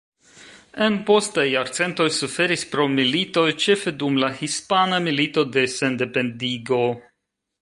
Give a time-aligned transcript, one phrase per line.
[0.85, 6.87] En postaj jarcentoj suferis pro militoj ĉefe dum la Hispana Milito de Sendependigo.